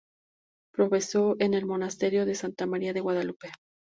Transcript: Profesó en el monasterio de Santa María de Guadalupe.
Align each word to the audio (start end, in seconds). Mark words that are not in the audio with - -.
Profesó 0.73 1.35
en 1.37 1.53
el 1.53 1.67
monasterio 1.67 2.25
de 2.25 2.33
Santa 2.33 2.65
María 2.65 2.91
de 2.91 3.01
Guadalupe. 3.01 3.51